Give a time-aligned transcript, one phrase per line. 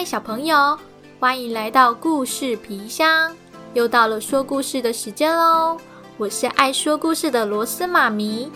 [0.00, 0.78] 嗨，小朋友，
[1.18, 3.36] 欢迎来到故事皮箱，
[3.74, 5.76] 又到了说故事的时间喽！
[6.16, 8.50] 我是爱说故事的螺丝妈咪。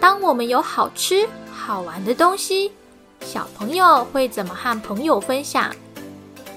[0.00, 2.72] 当我们有好吃好玩的东西，
[3.20, 5.70] 小朋友会怎么和朋友分享？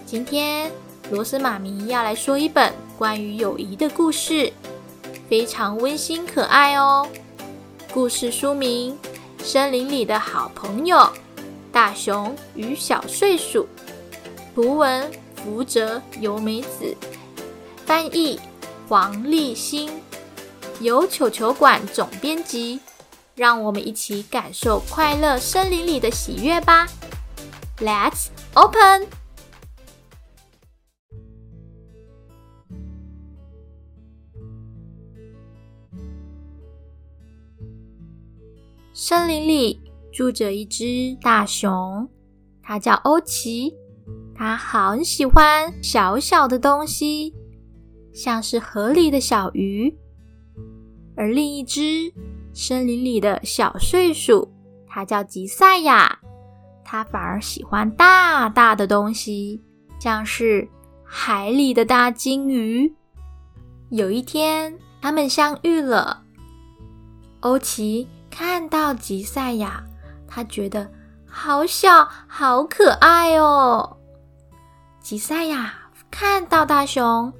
[0.05, 0.71] 今天
[1.11, 4.53] 螺丝妈咪要来说一本关于友谊的故事，
[5.29, 7.05] 非常温馨可爱哦。
[7.93, 8.97] 故事书名
[9.43, 10.95] 《森林里的好朋友》。
[11.71, 13.67] 大熊与小睡鼠，
[14.53, 16.95] 图文福泽由美子，
[17.85, 18.39] 翻译
[18.89, 19.89] 黄立新，
[20.81, 22.79] 由球球馆总编辑。
[23.33, 26.85] 让我们一起感受快乐森林里的喜悦吧
[27.77, 29.07] ！Let's open。
[38.93, 39.90] 森林里。
[40.11, 42.09] 住着一只大熊，
[42.61, 43.73] 它叫欧奇。
[44.35, 47.33] 它很喜欢小小的东西，
[48.13, 49.95] 像是河里的小鱼。
[51.15, 52.11] 而另一只
[52.53, 54.51] 森林里的小睡鼠，
[54.87, 56.19] 它叫吉赛亚。
[56.83, 59.61] 它反而喜欢大大的东西，
[59.99, 60.67] 像是
[61.05, 62.91] 海里的大金鱼。
[63.91, 66.23] 有一天，他们相遇了。
[67.41, 69.83] 欧奇看到吉赛亚。
[70.33, 70.89] 他觉得
[71.27, 73.97] 好小，好可爱哦。
[75.01, 75.73] 吉赛亚
[76.09, 77.33] 看到大熊，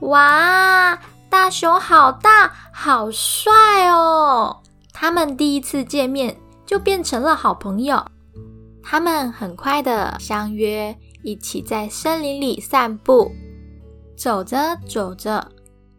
[0.00, 0.98] 哇，
[1.30, 4.60] 大熊好大，好帅哦！
[4.92, 8.04] 他们第一次见面就变成了好朋友。
[8.82, 13.30] 他们很快的相约一起在森林里散步。
[14.16, 15.46] 走着走着，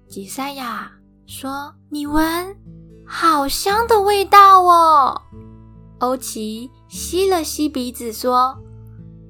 [0.10, 0.92] 吉赛亚
[1.26, 2.56] 说：“你闻，
[3.08, 5.22] 好香的味道哦。”
[6.04, 8.58] 欧奇吸了吸鼻子，说：“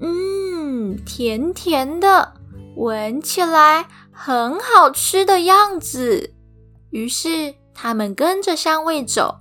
[0.02, 2.34] 嗯，甜甜的，
[2.76, 6.34] 闻起来很好吃的样子。”
[6.90, 9.36] 于是他们跟着香味走，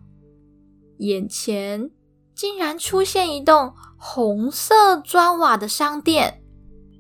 [0.98, 1.90] 眼前
[2.34, 6.42] 竟然出现一栋红色砖瓦的商店。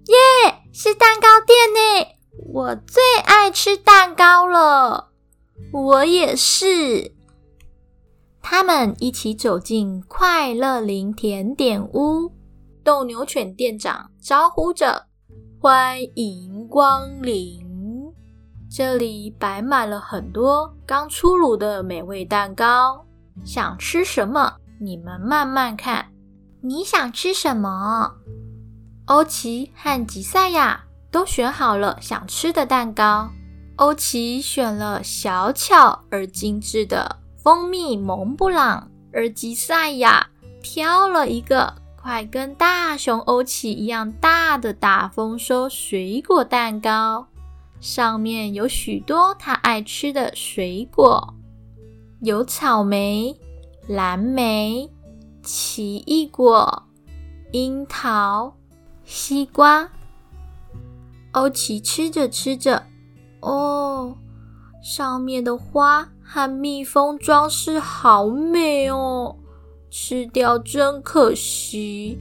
[0.06, 2.08] 耶，是蛋糕店呢！
[2.54, 5.10] 我最爱吃蛋糕了，
[5.72, 7.12] 我也是。
[8.42, 12.30] 他们一起走进快乐林甜点屋，
[12.84, 15.06] 斗牛犬店长招呼着
[15.58, 17.64] ：“欢迎光临！
[18.68, 23.04] 这里摆满了很多刚出炉的美味蛋糕，
[23.44, 24.54] 想吃什么？
[24.80, 26.08] 你们慢慢看。
[26.60, 28.12] 你想吃什么？”
[29.06, 33.30] 欧奇和吉赛亚都选好了想吃的蛋糕。
[33.76, 37.21] 欧奇选了小巧而精致的。
[37.42, 40.28] 蜂蜜蒙布朗，而吉赛亚
[40.62, 47.26] 挑了一个快跟大熊欧奇一样大的大丰收水果蛋糕，
[47.80, 51.34] 上面有许多他爱吃的水果，
[52.20, 53.36] 有草莓、
[53.88, 54.88] 蓝莓、
[55.42, 56.84] 奇异果、
[57.50, 58.54] 樱桃、
[59.04, 59.88] 西瓜。
[61.32, 62.86] 欧奇吃着吃着，
[63.40, 64.16] 哦，
[64.80, 66.08] 上面的花。
[66.34, 69.36] 和蜜蜂装饰好美哦，
[69.90, 72.16] 吃掉真可惜。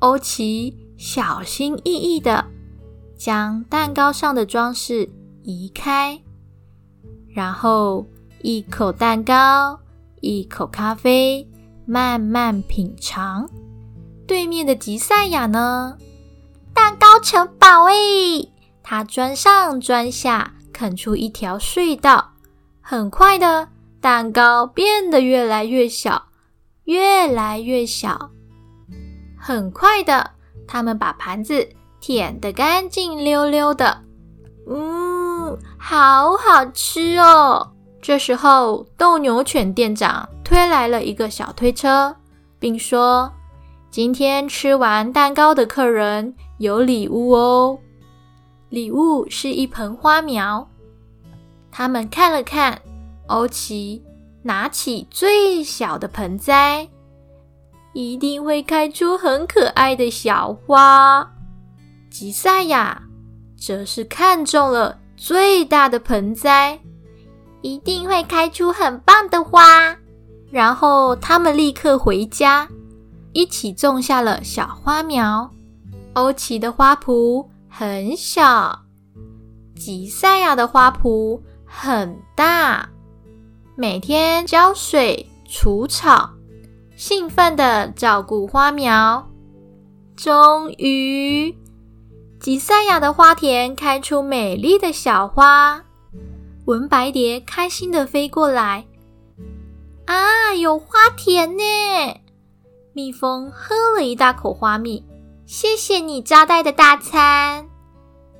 [0.00, 2.44] 欧奇小心翼翼的
[3.16, 5.08] 将蛋糕上的装饰
[5.44, 6.20] 移开，
[7.28, 8.04] 然后
[8.42, 9.78] 一口蛋糕，
[10.20, 11.48] 一口咖啡，
[11.86, 13.48] 慢慢品尝。
[14.26, 15.96] 对面的吉赛亚呢？
[16.74, 17.92] 蛋糕城堡哎，
[18.82, 22.31] 他钻上钻下，啃出一条隧道。
[22.82, 23.68] 很快的，
[24.00, 26.20] 蛋糕变得越来越小，
[26.84, 28.30] 越来越小。
[29.38, 30.32] 很快的，
[30.66, 31.66] 他们把盘子
[32.00, 34.02] 舔得干净溜溜的。
[34.68, 37.70] 嗯，好好吃哦！
[38.00, 42.14] 这时候，斗牛犬店长推来了一个小推车，
[42.58, 43.32] 并说
[43.90, 47.78] ：“今天吃完蛋糕的客人有礼物哦。
[48.68, 50.68] 礼物是一盆花苗。”
[51.72, 52.80] 他们看了看，
[53.28, 54.04] 欧奇
[54.42, 56.86] 拿起最小的盆栽，
[57.94, 61.26] 一定会开出很可爱的小花。
[62.10, 63.02] 吉赛亚
[63.58, 66.78] 则是看中了最大的盆栽，
[67.62, 69.96] 一定会开出很棒的花。
[70.50, 72.68] 然后他们立刻回家，
[73.32, 75.50] 一起种下了小花苗。
[76.12, 78.80] 欧奇的花圃很小，
[79.74, 81.40] 吉赛亚的花圃。
[81.74, 82.86] 很大，
[83.74, 86.30] 每天浇水、除草，
[86.96, 89.26] 兴奋的照顾花苗。
[90.14, 91.56] 终于，
[92.38, 95.82] 吉赛亚的花田开出美丽的小花。
[96.66, 98.84] 文白蝶开心的飞过来，
[100.04, 101.64] 啊，有花田呢！
[102.92, 105.04] 蜜蜂喝了一大口花蜜，
[105.46, 107.66] 谢谢你招待的大餐。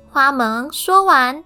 [0.09, 1.43] 花萌说完，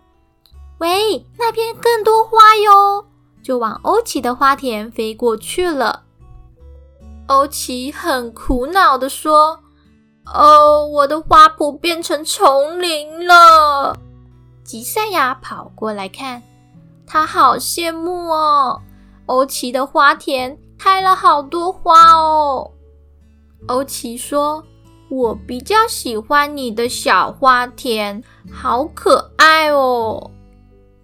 [0.80, 3.06] 喂，那边更多花哟，
[3.42, 6.04] 就往欧奇的花田飞过去了。
[7.28, 9.60] 欧奇很苦恼的说
[10.32, 13.98] ：“哦，我的花圃变成丛林了。”
[14.64, 16.44] 吉赛亚跑过来看。
[17.10, 18.82] 他好羡慕哦，
[19.28, 22.70] 欧奇的花田开了好多花哦。
[23.70, 24.62] 欧奇说
[25.10, 28.22] ：“我比较喜欢你的小花田，
[28.52, 30.32] 好可爱哦。”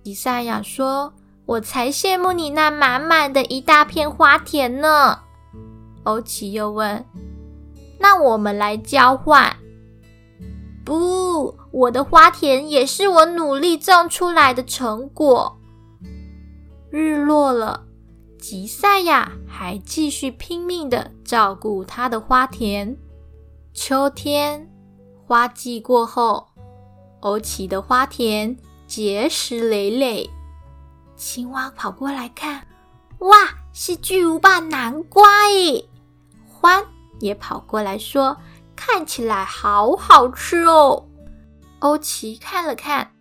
[0.03, 1.13] 吉赛亚说
[1.47, 5.19] ：“我才羡慕你那满满的一大片花田呢。”
[6.03, 7.05] 欧奇又问
[7.99, 9.55] ：“那我们来交换？”
[10.83, 15.57] 不，我的花田也是我努力种出来的成果。
[16.89, 17.85] 日落了，
[18.37, 22.97] 吉赛亚还继续拼命的照顾他的花田。
[23.73, 24.69] 秋天
[25.25, 26.49] 花季过后，
[27.21, 28.55] 欧奇的花田
[28.95, 30.29] 结实累累。
[31.15, 32.67] 青蛙跑过来看，
[33.21, 33.35] 哇，
[33.73, 35.89] 是巨无霸南瓜耶！
[36.61, 36.85] 獾
[37.19, 38.37] 也跑过来说，
[38.75, 41.07] 看起来好好吃哦。
[41.79, 43.11] 欧奇看了看，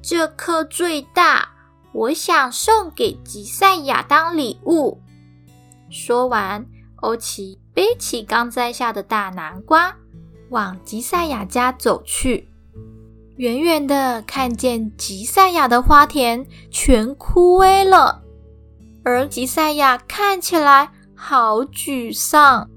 [0.00, 1.48] 这颗最大。
[1.90, 5.02] 我想送给吉赛亚当礼物。
[5.90, 6.64] 说完，
[7.00, 9.92] 欧奇背起刚摘下的大南瓜，
[10.50, 12.48] 往吉赛亚家走去。
[13.40, 18.20] 远远的看见吉赛亚的花田全枯萎了，
[19.02, 22.68] 而吉赛亚看起来好沮丧。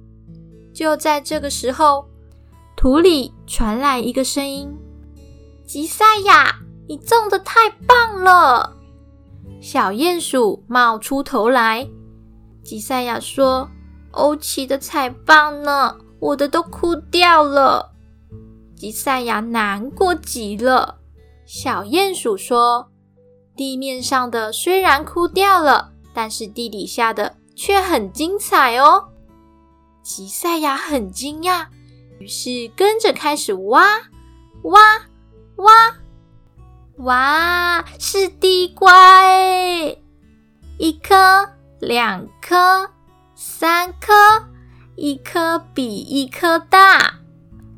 [0.74, 2.06] 就在这个时候，
[2.78, 4.74] 土里传来一个声音
[5.68, 6.56] ：“吉赛亚，
[6.88, 8.78] 你种的太棒了！”
[9.60, 11.86] 小鼹鼠冒出头来，
[12.64, 13.70] 吉赛亚说
[14.12, 17.92] ：“欧奇的才棒呢，我的都枯掉了。”
[18.76, 21.00] 吉赛亚难过极了。
[21.46, 22.90] 小鼹鼠说
[23.56, 29.10] ：“地面上的虽然枯掉了，但是地底下的却很精彩哦。”
[30.04, 31.68] 吉赛亚很惊讶，
[32.20, 33.84] 于是跟着开始挖，
[34.64, 34.82] 挖，
[35.58, 35.96] 挖。
[36.98, 39.98] 哇，是地瓜哎！
[40.78, 41.50] 一颗、
[41.80, 42.90] 两颗、
[43.34, 44.14] 三颗，
[44.96, 47.16] 一颗比一颗大。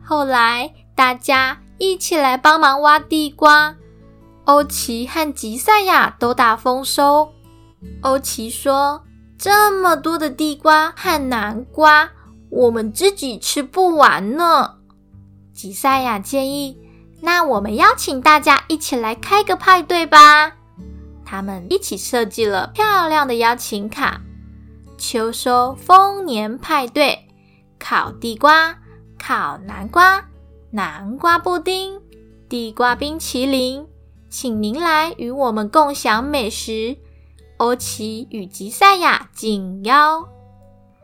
[0.03, 3.75] 后来大家一起来帮忙挖地瓜，
[4.45, 7.33] 欧奇和吉赛亚都大丰收。
[8.01, 9.03] 欧奇说
[9.37, 12.09] ：“这么多的地瓜和南瓜，
[12.49, 14.75] 我们自己吃不完呢。”
[15.53, 16.79] 吉赛亚建议。
[17.21, 20.53] 那我们邀请大家一起来开个派对吧！
[21.25, 24.21] 他们一起设计了漂亮的邀请卡：
[24.95, 27.27] 秋收丰年派对、
[27.79, 28.75] 烤地瓜、
[29.17, 30.23] 烤南瓜、
[30.75, 32.01] 南瓜布丁、
[32.49, 33.87] 地瓜冰淇淋，
[34.29, 36.97] 请您来与我们共享美食。
[37.55, 40.27] 欧奇与吉赛亚紧邀。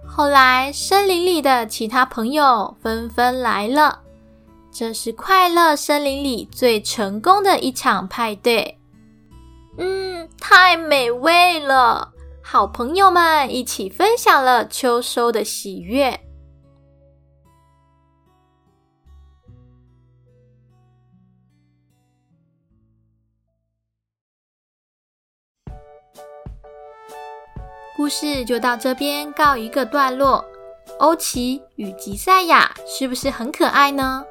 [0.06, 4.02] 后来，森林里的其他朋友纷纷来了。
[4.74, 8.78] 这是快乐森林里最成功的一场派对。
[9.78, 12.12] 嗯，太美味了！
[12.44, 16.20] 好朋友们一起分享了秋收的喜悦。
[28.02, 30.44] 故事就到这边告一个段落。
[30.98, 34.26] 欧奇与吉赛亚是不是很可爱呢？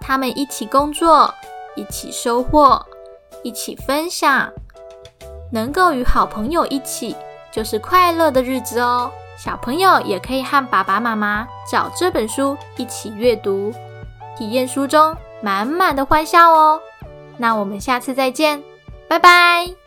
[0.00, 1.32] 他们一起工作，
[1.76, 2.84] 一起收获，
[3.44, 4.50] 一起分享，
[5.52, 7.14] 能够与好朋友一起，
[7.52, 9.08] 就是快乐的日子哦。
[9.38, 13.72] 小朋友也可以和爸爸妈妈找这本书一起阅读，
[14.36, 16.80] 体验书中满满的欢笑哦。
[17.38, 18.60] 那我们下次再见，
[19.06, 19.79] 拜拜。